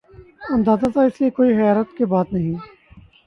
اندازہ 0.55 0.87
تھا، 0.93 1.01
اس 1.07 1.15
لئے 1.21 1.29
کوئی 1.37 1.49
حیرت 1.59 1.87
کی 1.97 2.05
بات 2.13 2.27
نہیں۔ 2.33 2.53